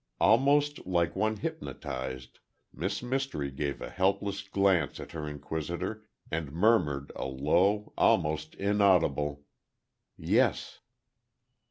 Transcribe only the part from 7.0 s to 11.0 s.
a low, almost inaudible "yes."